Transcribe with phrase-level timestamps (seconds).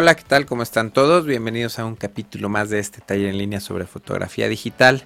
[0.00, 0.46] Hola, ¿qué tal?
[0.46, 1.26] ¿Cómo están todos?
[1.26, 5.04] Bienvenidos a un capítulo más de este taller en línea sobre fotografía digital.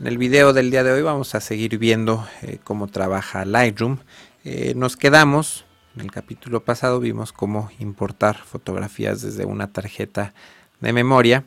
[0.00, 3.98] En el video del día de hoy vamos a seguir viendo eh, cómo trabaja Lightroom.
[4.44, 5.64] Eh, nos quedamos,
[5.94, 10.34] en el capítulo pasado vimos cómo importar fotografías desde una tarjeta
[10.80, 11.44] de memoria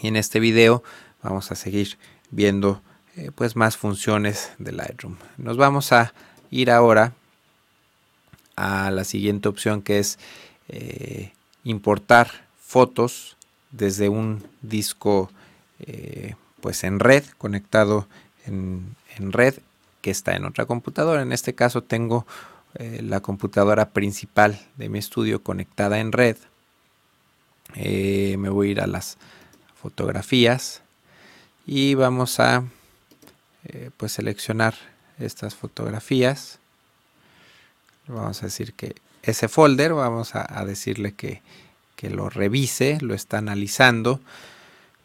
[0.00, 0.82] y en este video
[1.22, 1.98] vamos a seguir
[2.30, 2.80] viendo
[3.14, 5.16] eh, pues más funciones de Lightroom.
[5.36, 6.14] Nos vamos a
[6.50, 7.12] ir ahora
[8.56, 10.18] a la siguiente opción que es
[11.70, 13.36] importar fotos
[13.70, 15.30] desde un disco
[15.80, 18.06] eh, pues en red conectado
[18.46, 19.54] en, red
[20.02, 21.22] que está en otra computadora.
[21.22, 22.26] En este caso tengo
[22.78, 26.36] la computadora principal de mi estudio conectada en red.
[27.74, 29.18] Me voy a ir a las
[29.80, 30.80] fotografías
[31.66, 32.64] y vamos a
[33.64, 34.74] eh, pues seleccionar
[35.18, 36.58] estas fotografías.
[38.06, 41.42] Vamos a decir que ese folder vamos a, decirle que,
[42.02, 44.20] lo revise lo está analizando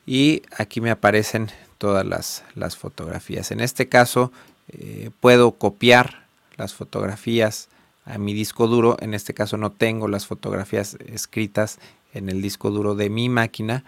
[0.06, 3.52] y aquí me aparecen todas las, fotografías.
[3.52, 4.32] En este caso
[4.70, 7.68] eh, puedo copiar las fotografías
[8.06, 8.98] a mi disco duro.
[9.02, 11.80] En este caso no tengo las fotografías escritas
[12.14, 13.84] en el disco duro de mi máquina.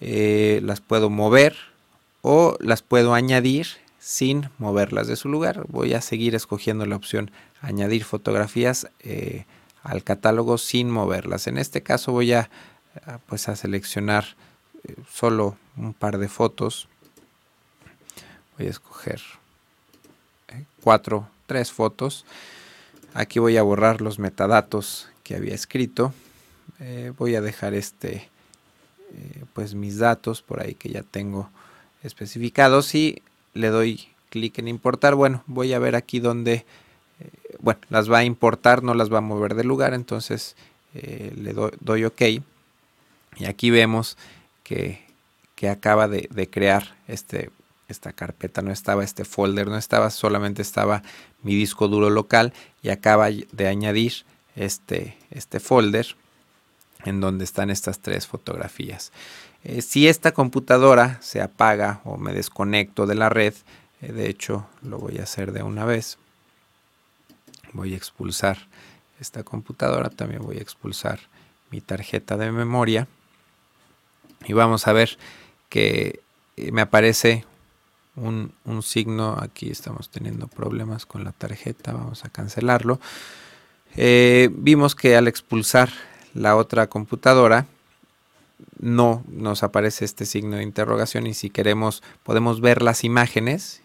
[0.00, 1.56] Eh, las puedo mover
[2.22, 3.68] o las puedo añadir
[4.00, 5.64] sin moverlas de su lugar.
[5.68, 7.30] Voy a seguir escogiendo la opción
[7.64, 9.44] añadir fotografías eh,
[9.82, 11.46] al catálogo sin moverlas.
[11.46, 12.50] En este caso voy a,
[13.26, 14.36] pues a seleccionar
[14.84, 16.88] eh, solo un par de fotos.
[18.56, 19.20] Voy a escoger
[20.48, 22.24] eh, cuatro, tres fotos.
[23.14, 26.12] Aquí voy a borrar los metadatos que había escrito.
[27.16, 28.28] voy a dejar este,
[29.52, 31.48] pues mis datos por ahí que ya tengo
[32.02, 33.22] especificados y
[33.54, 35.14] le doy clic en importar.
[35.14, 36.66] Bueno, voy a ver aquí donde,
[37.64, 40.54] bueno, las va a importar, no las va a mover de lugar, entonces
[40.94, 42.22] eh, le doy OK.
[43.36, 44.16] Y aquí vemos
[44.62, 45.02] que,
[45.54, 47.50] que acaba de, crear este,
[47.88, 51.02] esta carpeta, no estaba este folder, no estaba, solamente estaba
[51.42, 54.24] mi disco duro local y acaba de añadir
[54.56, 56.16] este, este folder
[57.04, 59.12] en donde están estas tres fotografías.
[59.64, 63.54] Eh, si esta computadora se apaga o me desconecto de la red,
[64.02, 66.18] eh, de hecho lo voy a hacer de una vez,
[67.74, 68.56] voy a expulsar
[69.20, 71.20] esta computadora, también voy a expulsar
[71.70, 73.06] mi tarjeta de memoria
[74.46, 75.18] y vamos a ver
[75.68, 76.20] que
[76.56, 77.44] eh, me aparece
[78.16, 83.00] un, signo, aquí estamos teniendo problemas con la tarjeta, vamos a cancelarlo.
[83.96, 85.90] vimos que al expulsar
[86.32, 87.66] la otra computadora
[88.78, 93.82] no nos aparece este signo de interrogación y si queremos podemos ver las imágenes,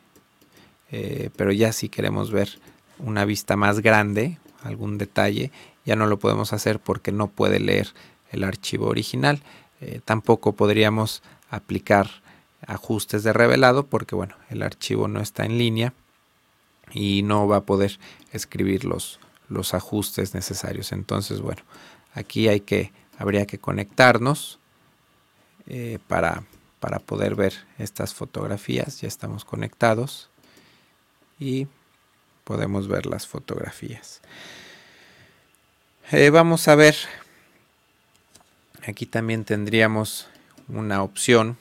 [0.92, 2.60] eh, pero ya si queremos ver
[3.00, 5.52] una vista más grande, algún detalle,
[5.86, 7.94] ya no lo podemos hacer porque no puede leer
[8.32, 9.42] el archivo original.
[9.82, 12.10] Eh, tampoco podríamos aplicar
[12.68, 15.94] ajustes de revelado porque bueno, el archivo no está en línea
[16.92, 18.00] y no va a poder
[18.34, 20.92] escribir los, los ajustes necesarios.
[20.92, 21.62] Entonces, bueno,
[22.14, 24.60] aquí hay que habría que conectarnos
[25.68, 26.44] eh, para,
[26.80, 29.02] para poder ver estas fotografías.
[29.02, 30.30] Ya estamos conectados
[31.38, 31.68] y
[32.50, 34.22] podemos ver las fotografías.
[36.12, 36.96] Eh, vamos a ver,
[38.88, 40.28] aquí también tendríamos
[40.68, 41.58] una opción,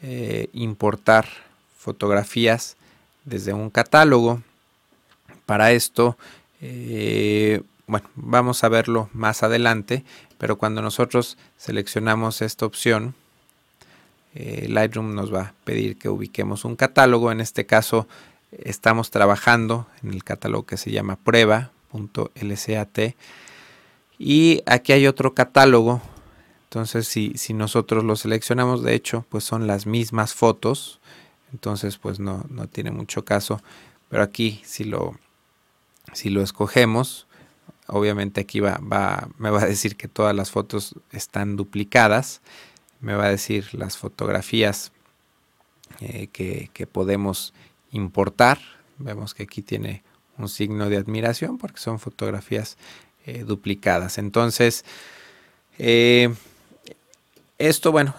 [0.00, 1.28] eh, importar
[1.76, 2.78] fotografías
[3.26, 4.40] desde un catálogo.
[5.44, 6.16] Para esto,
[7.86, 10.02] bueno, vamos a verlo más adelante,
[10.38, 13.14] pero cuando nosotros seleccionamos esta opción,
[14.34, 17.30] eh, Lightroom nos va a pedir que ubiquemos un catálogo.
[17.30, 18.08] En este caso
[18.52, 22.98] estamos trabajando en el catálogo que se llama prueba.lcat.
[24.18, 26.00] Y aquí hay otro catálogo.
[26.64, 31.00] Entonces si, si, nosotros lo seleccionamos, de hecho, pues son las mismas fotos.
[31.52, 33.60] Entonces pues no, no tiene mucho caso.
[34.08, 35.16] Pero aquí si lo,
[36.12, 37.26] si lo escogemos,
[37.86, 38.78] obviamente aquí va,
[39.38, 42.40] me va a decir que todas las fotos están duplicadas,
[43.00, 44.92] me va a decir las fotografías
[46.00, 47.52] eh, que, podemos
[47.92, 48.58] importar,
[48.98, 50.02] vemos que aquí tiene
[50.38, 52.76] un signo de admiración porque son fotografías
[53.26, 54.18] eh, duplicadas.
[54.18, 54.84] Entonces,
[55.78, 56.34] eh,
[57.58, 58.14] esto, bueno,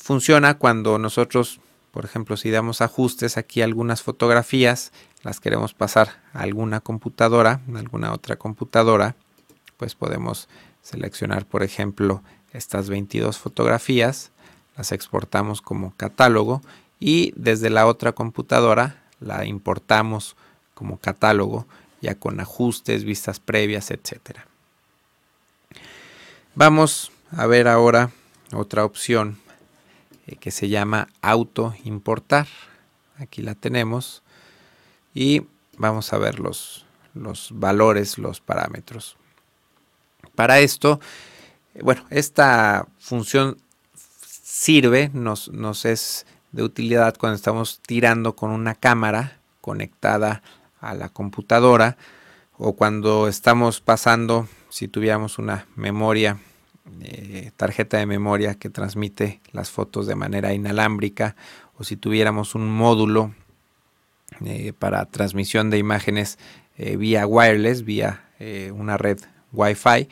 [0.00, 1.60] funciona cuando nosotros,
[1.90, 4.92] por ejemplo, si damos ajustes aquí algunas fotografías,
[5.22, 9.16] las queremos pasar a alguna computadora, a alguna otra computadora,
[9.76, 10.48] pues podemos
[10.82, 12.22] seleccionar, por ejemplo,
[12.52, 14.30] estas 22 fotografías,
[14.76, 16.62] las exportamos como catálogo
[16.98, 20.36] y desde la otra computadora la importamos
[20.74, 21.66] como catálogo
[22.00, 24.38] ya con ajustes, vistas previas, etc.
[26.54, 28.10] Vamos a ver ahora
[28.52, 29.38] otra opción
[30.26, 32.46] eh, que se llama auto importar.
[33.16, 34.22] Aquí la tenemos
[35.14, 35.42] y
[35.76, 39.16] vamos a ver los, los valores, los parámetros.
[40.34, 41.00] Para esto,
[41.82, 43.58] bueno, esta función
[44.22, 50.42] sirve, nos, nos es de utilidad cuando estamos tirando con una cámara conectada
[50.80, 51.96] a la computadora
[52.56, 56.38] o cuando estamos pasando, si tuviéramos una memoria,
[57.02, 61.36] eh, tarjeta de memoria que transmite las fotos de manera inalámbrica
[61.76, 63.34] o si tuviéramos un módulo
[64.44, 66.38] eh, para transmisión de imágenes
[66.76, 68.24] eh, vía wireless, vía
[68.72, 69.18] una red
[69.52, 70.08] Wi-Fi,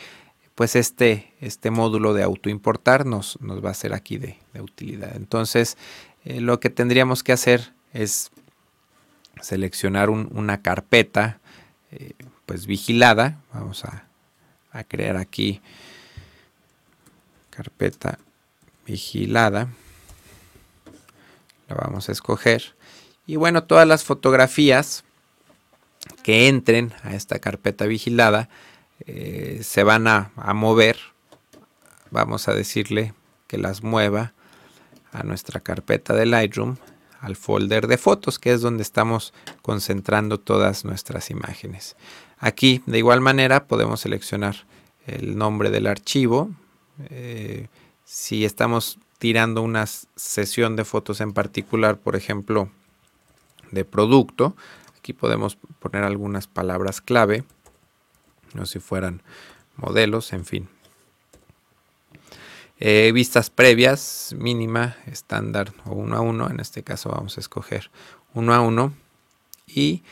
[0.57, 5.15] pues este, este módulo de autoimportar nos, nos va a ser aquí de, utilidad.
[5.15, 5.77] Entonces,
[6.27, 8.31] lo que tendríamos que hacer es
[9.41, 11.41] seleccionar una carpeta
[12.47, 13.43] pues vigilada.
[13.53, 14.05] Vamos a,
[14.89, 15.63] crear aquí
[17.51, 18.19] carpeta
[18.87, 19.69] vigilada.
[21.69, 22.77] La vamos a escoger.
[23.27, 25.05] Y bueno, todas las fotografías
[26.23, 28.49] que entren a esta carpeta vigilada
[29.07, 30.99] eh, se van a, mover.
[32.11, 33.15] Vamos a decirle
[33.49, 34.35] que las mueva
[35.13, 36.77] a nuestra carpeta de Lightroom,
[37.21, 39.33] al folder de fotos, que es donde estamos
[39.63, 41.97] concentrando todas nuestras imágenes.
[42.39, 44.67] Aquí, de igual manera, podemos seleccionar
[45.07, 46.51] el nombre del archivo.
[47.11, 47.69] Eh,
[48.05, 52.69] si estamos tirando una sesión de fotos en particular, por ejemplo,
[53.71, 54.55] de producto,
[54.99, 57.45] aquí podemos poner algunas palabras clave,
[58.55, 59.23] no si fueran
[59.77, 60.69] modelos, en fin.
[62.79, 66.51] Eh, vistas previas, mínima, estándar o uno a uno.
[66.51, 67.91] En este caso vamos a escoger
[68.35, 68.93] uno a uno
[69.67, 70.03] y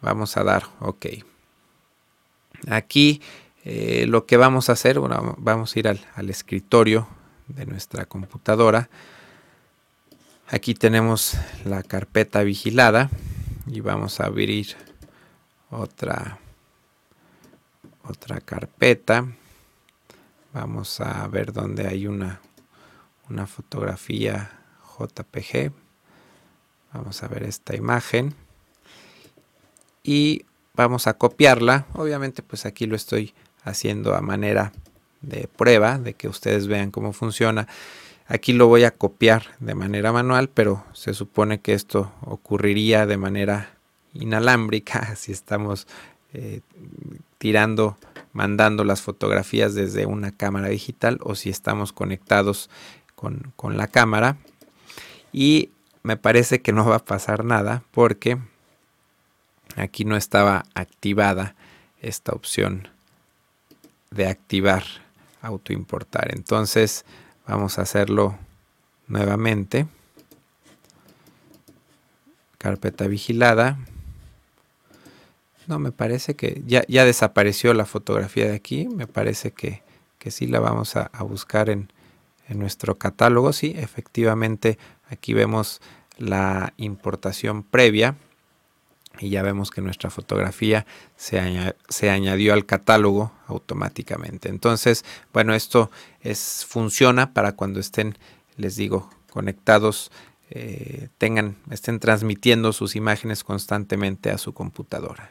[0.00, 1.06] vamos a dar OK.
[2.68, 3.20] Aquí
[3.64, 7.06] eh, lo que vamos a hacer, bueno, vamos a ir al, escritorio
[7.48, 8.88] de nuestra computadora.
[10.48, 13.10] Aquí tenemos la carpeta vigilada
[13.66, 14.74] y vamos a abrir
[15.70, 16.38] otra
[18.04, 19.26] otra carpeta.
[20.52, 22.40] Vamos a ver dónde hay una,
[23.28, 24.50] una fotografía
[24.98, 25.72] JPG.
[26.92, 28.34] Vamos a ver esta imagen.
[30.02, 30.44] Y
[30.74, 31.86] vamos a copiarla.
[31.94, 34.72] Obviamente pues aquí lo estoy haciendo a manera
[35.20, 37.68] de prueba, de que ustedes vean cómo funciona.
[38.26, 43.16] Aquí lo voy a copiar de manera manual, pero se supone que esto ocurriría de
[43.16, 43.70] manera
[44.14, 45.86] inalámbrica si estamos
[46.32, 46.60] eh,
[47.38, 47.98] tirando,
[48.32, 52.70] mandando las fotografías desde una cámara digital o si estamos conectados
[53.14, 54.36] con, con la cámara.
[55.32, 55.70] Y
[56.02, 58.38] me parece que no va a pasar nada porque
[59.76, 61.54] aquí no estaba activada
[62.00, 62.88] esta opción
[64.10, 64.84] de activar
[65.42, 66.34] autoimportar.
[66.34, 67.04] Entonces
[67.46, 68.38] vamos a hacerlo
[69.06, 69.86] nuevamente.
[72.58, 73.78] Carpeta vigilada.
[75.70, 78.88] No, me parece que ya, ya desapareció la fotografía de aquí.
[78.88, 79.84] Me parece que,
[80.18, 81.92] que sí la vamos a, buscar en,
[82.48, 83.52] en nuestro catálogo.
[83.52, 85.80] Sí, efectivamente aquí vemos
[86.18, 88.16] la importación previa
[89.20, 90.86] y ya vemos que nuestra fotografía
[91.16, 91.38] se,
[92.10, 94.48] añadió al catálogo automáticamente.
[94.48, 95.88] Entonces, bueno, esto
[96.20, 98.18] es, funciona para cuando estén,
[98.56, 100.10] les digo, conectados,
[100.50, 105.30] eh, tengan, estén transmitiendo sus imágenes constantemente a su computadora.